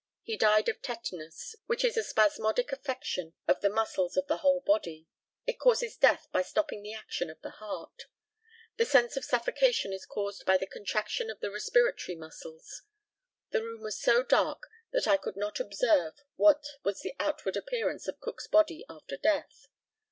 [0.23, 4.59] He died of tetanus, which is a spasmodic affection of the muscles of the whole
[4.61, 5.05] body.
[5.45, 8.05] It causes death by stopping the action of the heart.
[8.77, 12.81] The sense of suffocation is caused by the contraction of the respiratory muscles.
[13.51, 18.07] The room was so dark that I could not observe what was the outward appearance
[18.07, 19.67] of Cook's body after death.